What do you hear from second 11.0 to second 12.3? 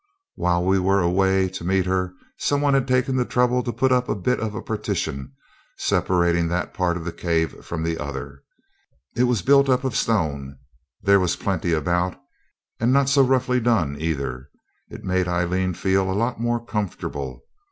there was plenty about